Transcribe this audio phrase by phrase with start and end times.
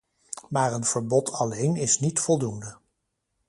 [0.49, 2.77] Maar een verbod alleen is niet voldoende.